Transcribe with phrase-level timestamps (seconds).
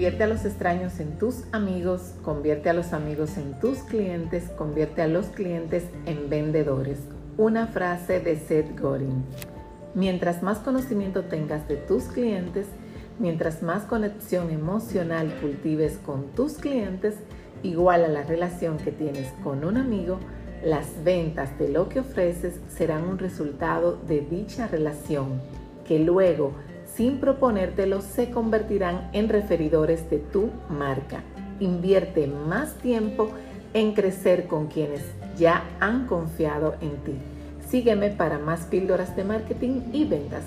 [0.00, 5.02] Convierte a los extraños en tus amigos, convierte a los amigos en tus clientes, convierte
[5.02, 7.00] a los clientes en vendedores.
[7.36, 9.22] Una frase de Seth Godin.
[9.94, 12.66] Mientras más conocimiento tengas de tus clientes,
[13.18, 17.16] mientras más conexión emocional cultives con tus clientes,
[17.62, 20.18] igual a la relación que tienes con un amigo,
[20.64, 25.42] las ventas de lo que ofreces serán un resultado de dicha relación,
[25.86, 26.54] que luego
[27.00, 31.22] sin proponértelo se convertirán en referidores de tu marca.
[31.58, 33.30] Invierte más tiempo
[33.72, 35.00] en crecer con quienes
[35.38, 37.14] ya han confiado en ti.
[37.66, 40.44] Sígueme para más píldoras de marketing y ventas.